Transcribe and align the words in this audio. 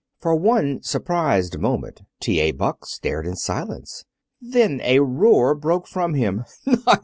For 0.19 0.35
one 0.35 0.81
surprised 0.81 1.59
moment 1.59 2.01
T.A. 2.21 2.53
Buck 2.53 2.87
stared 2.87 3.27
in 3.27 3.35
silence. 3.35 4.03
Then 4.41 4.81
a 4.83 4.99
roar 5.01 5.53
broke 5.53 5.85
from 5.87 6.15
him. 6.15 6.43